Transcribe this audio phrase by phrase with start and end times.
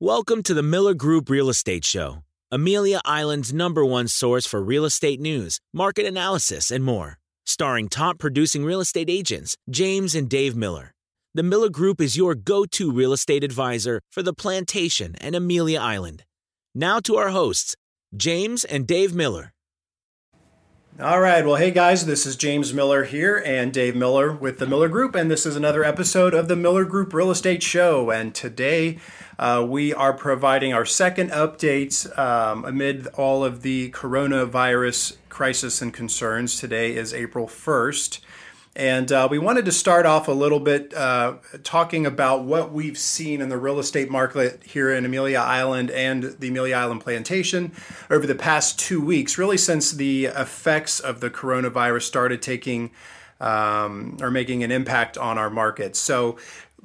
[0.00, 4.84] Welcome to the Miller Group Real Estate Show, Amelia Island's number one source for real
[4.84, 7.18] estate news, market analysis, and more.
[7.46, 10.92] Starring top producing real estate agents, James and Dave Miller.
[11.32, 15.80] The Miller Group is your go to real estate advisor for the plantation and Amelia
[15.80, 16.24] Island.
[16.74, 17.74] Now to our hosts,
[18.14, 19.54] James and Dave Miller.
[20.98, 21.44] All right.
[21.44, 25.14] Well, hey guys, this is James Miller here and Dave Miller with the Miller Group,
[25.14, 28.10] and this is another episode of the Miller Group Real Estate Show.
[28.10, 28.96] And today
[29.38, 35.92] uh, we are providing our second update um, amid all of the coronavirus crisis and
[35.92, 36.58] concerns.
[36.58, 38.20] Today is April 1st.
[38.76, 42.98] And uh, we wanted to start off a little bit uh, talking about what we've
[42.98, 47.72] seen in the real estate market here in Amelia Island and the Amelia Island Plantation
[48.10, 52.90] over the past two weeks, really since the effects of the coronavirus started taking
[53.40, 55.96] um, or making an impact on our market.
[55.96, 56.36] So,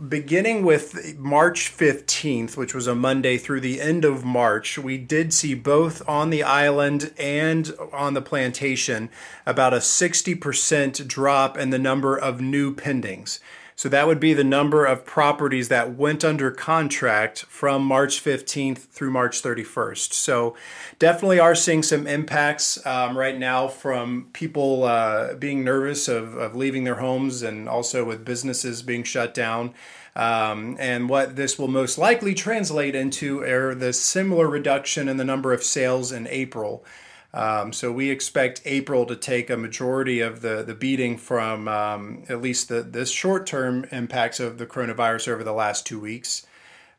[0.07, 5.33] beginning with March 15th, which was a Monday through the end of March, we did
[5.33, 9.09] see both on the island and on the plantation
[9.45, 13.39] about a 60% drop in the number of new pendings.
[13.81, 18.77] So that would be the number of properties that went under contract from March 15th
[18.77, 20.13] through March 31st.
[20.13, 20.55] So
[20.99, 26.55] definitely are seeing some impacts um, right now from people uh, being nervous of, of
[26.55, 29.73] leaving their homes and also with businesses being shut down.
[30.15, 35.25] Um, and what this will most likely translate into are the similar reduction in the
[35.25, 36.85] number of sales in April.
[37.33, 42.23] Um, so we expect April to take a majority of the, the beating from um,
[42.27, 46.45] at least the this short term impacts of the coronavirus over the last two weeks.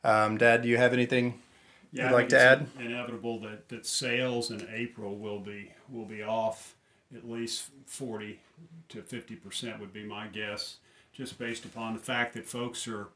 [0.05, 1.41] Um, Dad, do you have anything
[1.93, 2.67] yeah, you'd like to add?
[2.81, 6.77] Inevitable that, that sales in April will be will be off
[7.15, 8.41] at least forty
[8.89, 10.77] to fifty percent would be my guess,
[11.13, 13.09] just based upon the fact that folks are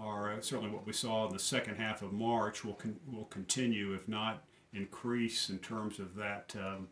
[0.00, 3.94] are certainly what we saw in the second half of March will con- will continue,
[3.94, 6.88] if not increase in terms of that um,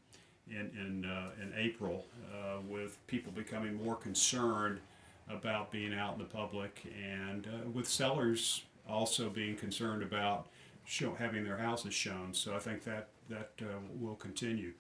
[0.48, 4.81] in, in, uh, in April uh, with people becoming more concerned
[5.28, 10.49] about being out in the public and uh, with sellers also being concerned about
[10.84, 12.34] show, having their houses shown.
[12.34, 14.72] So I think that, that uh, will continue.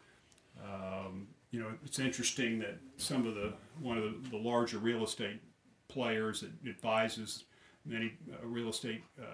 [0.62, 5.04] Um, you know, it's interesting that some of the, one of the, the larger real
[5.04, 5.40] estate
[5.88, 7.44] players that advises
[7.86, 9.24] many uh, real estate uh,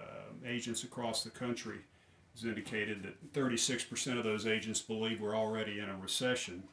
[0.45, 1.79] agents across the country
[2.37, 6.63] has indicated that 36% of those agents believe we're already in a recession,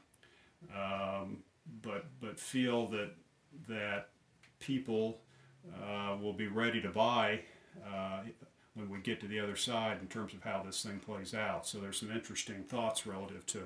[0.74, 1.38] um,
[1.82, 3.10] but but feel that
[3.68, 4.08] that
[4.60, 5.20] people
[5.82, 7.40] uh, will be ready to buy
[7.86, 8.20] uh,
[8.74, 11.66] when we get to the other side in terms of how this thing plays out.
[11.66, 13.62] So there's some interesting thoughts relative to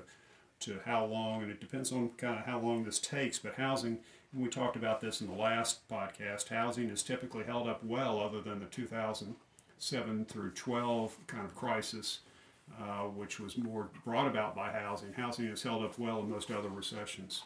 [0.61, 3.39] to how long, and it depends on kind of how long this takes.
[3.39, 3.99] But housing,
[4.33, 6.49] we talked about this in the last podcast.
[6.49, 9.35] Housing has typically held up well, other than the 2000-
[9.79, 12.19] 7 through 12 kind of crisis,
[12.79, 15.13] uh, which was more brought about by housing.
[15.13, 17.43] Housing has held up well in most other recessions.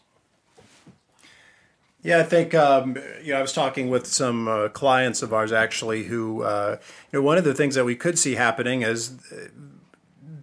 [2.02, 5.54] Yeah, I think um, you know I was talking with some uh, clients of ours
[5.54, 6.78] actually who uh,
[7.12, 9.18] you know one of the things that we could see happening is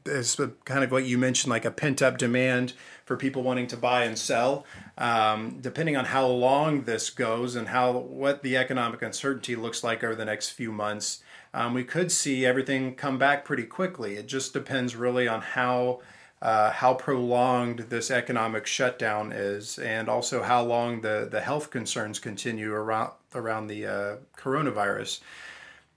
[0.07, 2.73] is kind of what you mentioned like a pent up demand
[3.05, 4.65] for people wanting to buy and sell.
[4.97, 10.03] Um, depending on how long this goes and how what the economic uncertainty looks like
[10.03, 11.23] over the next few months,
[11.53, 14.17] um, we could see everything come back pretty quickly.
[14.17, 16.01] It just depends really on how
[16.43, 22.19] uh, how prolonged this economic shutdown is, and also how long the, the health concerns
[22.19, 25.21] continue around around the uh, coronavirus.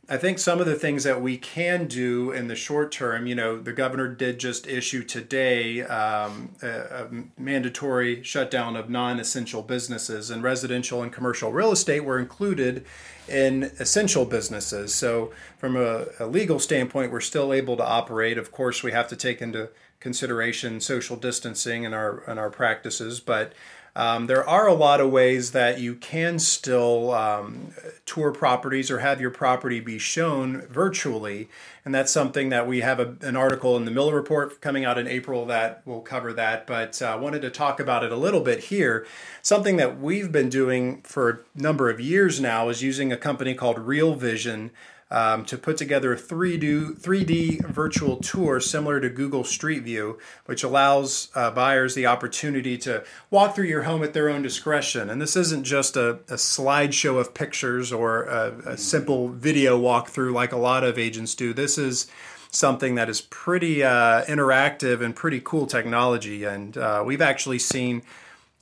[0.09, 3.35] I think some of the things that we can do in the short term, you
[3.35, 9.61] know, the governor did just issue today um, a, a, mandatory shutdown of non essential
[9.61, 12.85] businesses, and residential and commercial real estate were included
[13.29, 14.93] in essential businesses.
[14.93, 18.37] So, from a, a legal standpoint, we're still able to operate.
[18.37, 19.69] Of course, we have to take into
[20.01, 23.53] consideration social distancing in our in our practices, but
[23.95, 27.73] um, there are a lot of ways that you can still um,
[28.05, 31.47] tour properties or have your property be shown virtually.
[31.85, 34.97] And that's something that we have a, an article in the Miller Report coming out
[34.97, 36.65] in April that will cover that.
[36.65, 39.05] But I uh, wanted to talk about it a little bit here.
[39.43, 43.53] Something that we've been doing for a number of years now is using a company
[43.53, 44.71] called Real Vision
[45.11, 50.63] um, to put together a 3D, 3D virtual tour similar to Google Street View, which
[50.63, 55.09] allows uh, buyers the opportunity to walk through your home at their own discretion.
[55.09, 60.33] And this isn't just a, a slideshow of pictures or a, a simple video walkthrough
[60.33, 61.53] like a lot of agents do.
[61.53, 62.07] This is
[62.49, 66.43] something that is pretty uh, interactive and pretty cool technology.
[66.43, 68.03] And uh, we've actually seen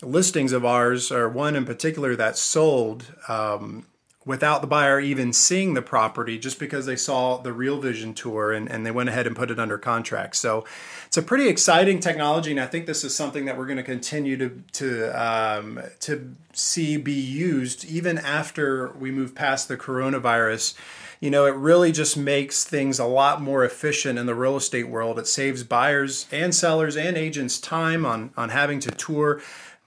[0.01, 3.85] listings of ours, or one in particular that sold um,
[4.23, 8.51] without the buyer even seeing the property just because they saw the real vision tour
[8.51, 10.35] and, and they went ahead and put it under contract.
[10.35, 10.63] So
[11.07, 13.83] it's a pretty exciting technology and i think this is something that we're going to
[13.83, 20.75] continue to to um, to see be used even after we move past the coronavirus.
[21.19, 24.87] You know it really just makes things a lot more efficient in the real estate
[24.89, 25.19] world.
[25.19, 29.41] It saves buyers and sellers and agents time on on having to tour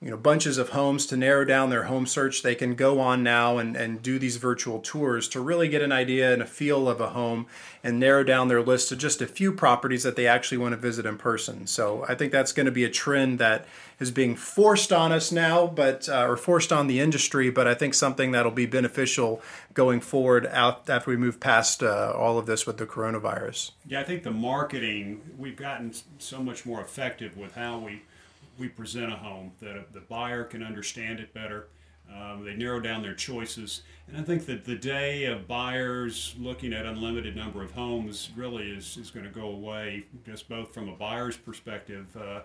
[0.04, 2.42] you know bunches of homes to narrow down their home search.
[2.42, 5.92] They can go on now and, and do these virtual tours to really get an
[5.92, 7.46] idea and a feel of a home
[7.82, 10.76] and narrow down their list to just a few properties that they actually want to
[10.76, 11.66] visit in person.
[11.66, 13.66] So i think that's going to be a trend that
[14.00, 17.74] is being forced on us now but uh, or forced on the industry but i
[17.74, 19.40] think something that'll be beneficial
[19.72, 23.72] going forward out after we move past uh, all of this with the coronavirus.
[23.86, 28.02] Yeah i think the marketing we've gotten so much more effective with how we
[28.58, 31.68] we present a home that the buyer can understand it better.
[32.14, 36.74] Um, they narrow down their choices, and I think that the day of buyers looking
[36.74, 40.90] at unlimited number of homes really is, is going to go away, just both from
[40.90, 42.42] a buyer's perspective uh,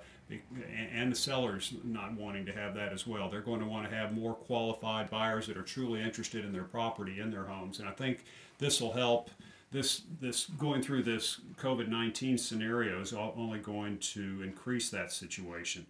[0.93, 3.29] and the sellers not wanting to have that as well.
[3.29, 6.63] They're going to want to have more qualified buyers that are truly interested in their
[6.63, 8.23] property, in their homes, and I think
[8.59, 9.29] this will help
[9.71, 15.85] this this going through this COVID nineteen scenario is only going to increase that situation.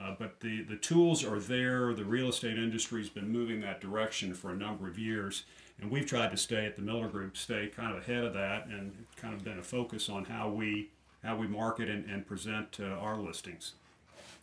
[0.00, 1.94] Uh, but the, the tools are there.
[1.94, 5.44] The real estate industry has been moving that direction for a number of years.
[5.80, 8.66] And we've tried to stay at the Miller Group, stay kind of ahead of that,
[8.66, 10.90] and kind of been a focus on how we
[11.22, 13.72] how we market and, and present uh, our listings.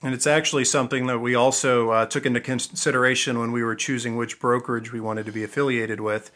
[0.02, 4.18] And it's actually something that we also uh, took into consideration when we were choosing
[4.18, 6.30] which brokerage we wanted to be affiliated with.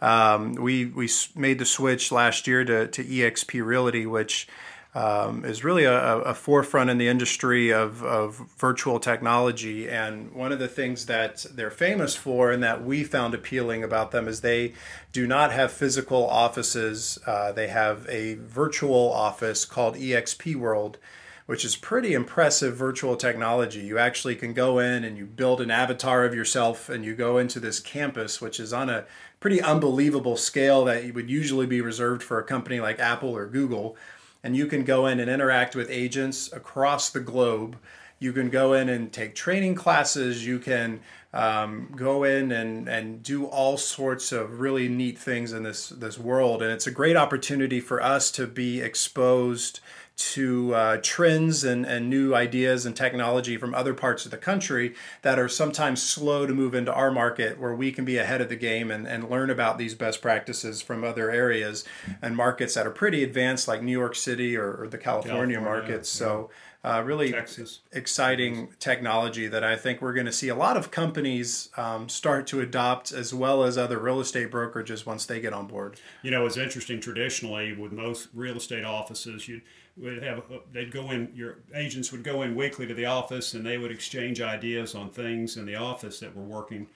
[0.00, 4.48] Um, we we made the switch last year to, to EXP Realty, which
[4.94, 9.88] um, is really a, a, forefront in the industry of, of virtual technology.
[9.88, 14.10] And one of the things that they're famous for and that we found appealing about
[14.10, 14.72] them is they
[15.12, 17.20] do not have physical offices.
[17.24, 20.98] Uh, they have a virtual office called EXP World
[21.46, 23.80] which is pretty impressive virtual technology.
[23.80, 27.38] You actually can go in and you build an avatar of yourself and you go
[27.38, 29.04] into this campus, which is on a
[29.40, 33.96] pretty unbelievable scale that would usually be reserved for a company like Apple or Google
[34.42, 37.76] and you can go in and interact with agents across the globe.
[38.18, 40.46] You can go in and take training classes.
[40.46, 41.00] You can
[41.32, 46.18] um, go in and, and do all sorts of really neat things in this this
[46.18, 49.80] world, and it's a great opportunity for us to be exposed
[50.20, 54.94] to uh, trends and, and new ideas and technology from other parts of the country
[55.22, 58.50] that are sometimes slow to move into our market where we can be ahead of
[58.50, 61.84] the game and, and learn about these best practices from other areas
[62.20, 65.60] and markets that are pretty advanced like New York City or, or the California, California
[65.60, 66.14] markets.
[66.14, 66.26] Yeah.
[66.26, 66.50] So
[66.82, 67.80] uh, really Texas.
[67.92, 72.46] exciting technology that I think we're going to see a lot of companies um, start
[72.48, 76.00] to adopt as well as other real estate brokerages once they get on board.
[76.22, 79.60] You know, it's interesting traditionally with most real estate offices, you
[79.96, 80.42] would have
[80.72, 83.90] they'd go in your agents would go in weekly to the office and they would
[83.90, 86.86] exchange ideas on things in the office that were working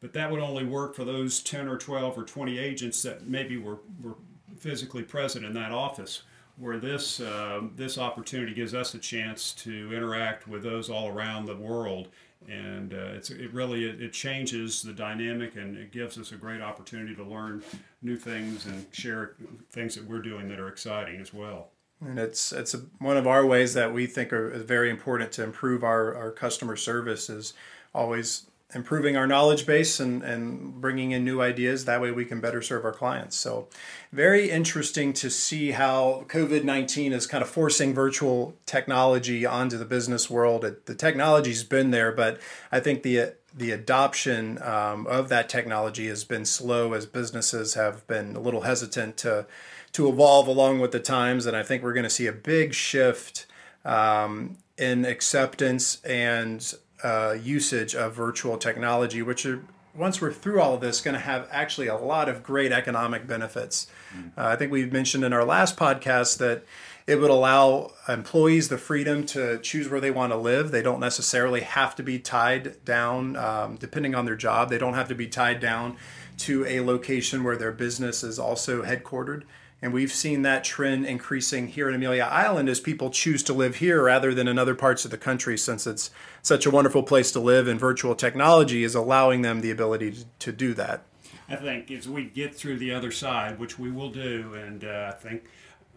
[0.00, 3.56] but that would only work for those 10 or 12 or 20 agents that maybe
[3.56, 4.16] were, were
[4.58, 6.22] physically present in that office
[6.56, 11.46] where this uh, this opportunity gives us a chance to interact with those all around
[11.46, 12.08] the world.
[12.48, 16.60] And uh, it's it really it, changes the dynamic and it gives us a great
[16.60, 17.62] opportunity to learn
[18.02, 19.34] new things and share
[19.70, 21.70] things that we're doing that are exciting as well.
[22.00, 25.42] And it's it's a, one of our ways that we think are very important to
[25.42, 27.54] improve our, our customer service is
[27.94, 31.84] always improving our knowledge base and, and bringing in new ideas.
[31.84, 33.36] That way we can better serve our clients.
[33.36, 33.68] So,
[34.12, 39.84] very interesting to see how COVID 19 is kind of forcing virtual technology onto the
[39.84, 40.64] business world.
[40.64, 42.40] It, the technology's been there, but
[42.72, 48.04] I think the the adoption um, of that technology has been slow as businesses have
[48.06, 49.46] been a little hesitant to
[49.92, 51.46] to evolve along with the times.
[51.46, 53.46] And I think we're going to see a big shift
[53.84, 59.62] um, in acceptance and uh, usage of virtual technology, which are
[59.94, 63.26] once we're through all of this, going to have actually a lot of great economic
[63.26, 63.86] benefits.
[64.16, 64.30] Mm.
[64.36, 66.64] Uh, I think we've mentioned in our last podcast that
[67.06, 70.70] it would allow employees the freedom to choose where they want to live.
[70.70, 74.70] They don't necessarily have to be tied down, um, depending on their job.
[74.70, 75.96] They don't have to be tied down
[76.38, 79.42] to a location where their business is also headquartered.
[79.84, 83.76] And we've seen that trend increasing here in Amelia Island as people choose to live
[83.76, 86.10] here rather than in other parts of the country since it's
[86.40, 90.52] such a wonderful place to live and virtual technology is allowing them the ability to,
[90.52, 91.02] do that.
[91.50, 95.12] I think as we get through the other side, which we will do, and uh,
[95.14, 95.44] I think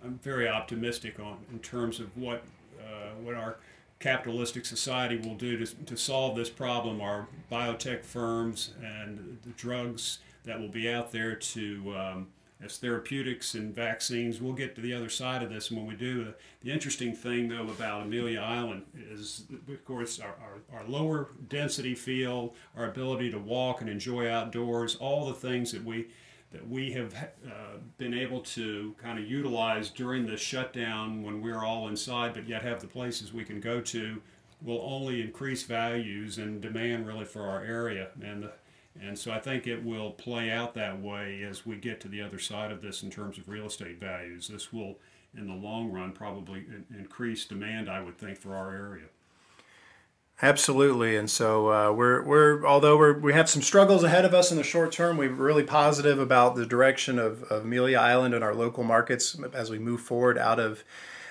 [0.04, 2.44] I'm very optimistic on in terms of what
[2.82, 3.56] uh, what our
[4.02, 7.00] capitalistic society will do to, to solve this problem.
[7.00, 12.28] Our biotech firms and the drugs that will be out there to um,
[12.64, 14.42] as therapeutics and vaccines.
[14.42, 16.34] We'll get to the other side of this when we do.
[16.62, 20.36] The interesting thing, though, about Amelia Island is, of course, our,
[20.72, 25.72] our, our, lower density feel, our ability to walk and enjoy outdoors, all the things
[25.72, 26.08] that we
[26.54, 31.62] that we have uh, been able to kind of utilize during the shutdown when we're
[31.62, 34.22] all inside, but yet have the places we can go to,
[34.62, 38.08] will only increase values and demand really for our area.
[38.22, 38.54] And the,
[39.02, 42.22] and so I think it will play out that way as we get to the
[42.22, 44.48] other side of this in terms of real estate values.
[44.48, 44.98] This will,
[45.36, 46.66] in the long run, probably
[46.98, 49.06] increase demand, I would think, for our area.
[50.40, 54.52] Absolutely, and so uh, we're we're although we're, we have some struggles ahead of us
[54.52, 58.44] in the short term, we're really positive about the direction of, of Amelia Island and
[58.44, 60.84] our local markets as we move forward out of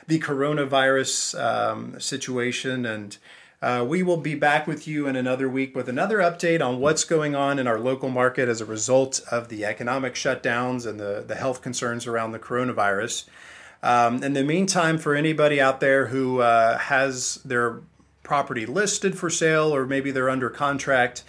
[0.08, 3.16] the coronavirus um, situation and
[3.62, 7.04] uh, we will be back with you in another week with another update on what's
[7.04, 11.24] going on in our local market as a result of the economic shutdowns and the,
[11.26, 13.24] the health concerns around the coronavirus.
[13.82, 17.80] Um, in the meantime, for anybody out there who uh, has their
[18.22, 21.24] property listed for sale or maybe they're under contract,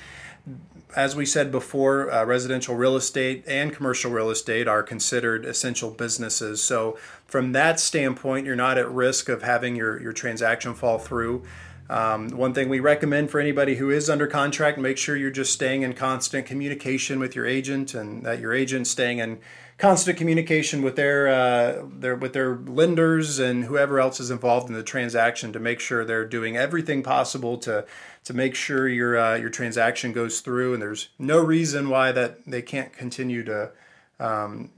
[0.96, 5.92] as we said before, uh, residential real estate and commercial real estate are considered essential
[5.92, 6.64] businesses.
[6.64, 11.44] So, from that standpoint, you're not at risk of having your, your transaction fall through.
[11.89, 15.53] Um, one thing we recommend for anybody who is under contract, make sure you're just
[15.53, 19.39] staying in constant communication with your agent, and that your agent staying in
[19.77, 24.75] constant communication with their uh, their with their lenders and whoever else is involved in
[24.75, 27.86] the transaction to make sure they're doing everything possible to
[28.25, 30.74] to make sure your uh, your transaction goes through.
[30.74, 33.72] And there's no reason why that they can't continue to
[34.20, 34.72] um,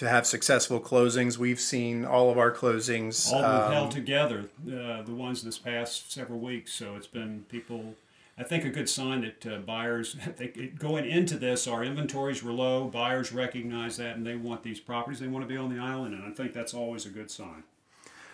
[0.00, 1.36] to have successful closings.
[1.36, 3.30] We've seen all of our closings.
[3.30, 6.72] All um, held together, uh, the ones this past several weeks.
[6.72, 7.96] So it's been people.
[8.38, 12.50] I think a good sign that uh, buyers they, going into this, our inventories were
[12.50, 12.86] low.
[12.86, 15.20] Buyers recognize that, and they want these properties.
[15.20, 17.64] They want to be on the island, and I think that's always a good sign.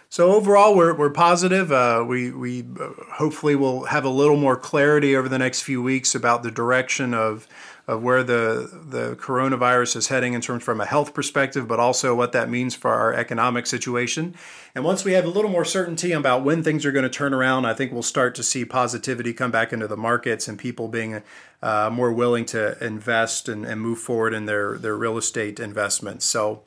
[0.08, 1.72] So overall, we're, we're positive.
[1.72, 5.82] Uh, we we uh, hopefully will have a little more clarity over the next few
[5.82, 7.48] weeks about the direction of
[7.88, 12.14] of where the the coronavirus is heading in terms from a health perspective, but also
[12.14, 14.34] what that means for our economic situation.
[14.74, 17.32] And once we have a little more certainty about when things are going to turn
[17.32, 20.88] around, I think we'll start to see positivity come back into the markets and people
[20.88, 21.22] being
[21.62, 26.24] uh, more willing to invest and, and move forward in their their real estate investments.
[26.24, 26.62] So.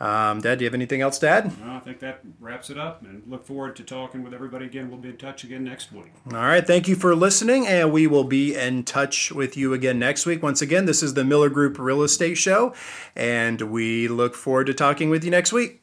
[0.00, 1.52] Um, Dad, do you have anything else Dad?
[1.64, 4.90] No, I think that wraps it up and look forward to talking with everybody again.
[4.90, 6.12] We'll be in touch again next week.
[6.32, 6.66] All right.
[6.66, 10.42] Thank you for listening, and we will be in touch with you again next week.
[10.42, 12.74] Once again, this is the Miller Group Real Estate Show,
[13.14, 15.79] and we look forward to talking with you next week.